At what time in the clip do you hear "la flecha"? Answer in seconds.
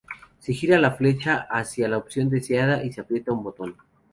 0.79-1.45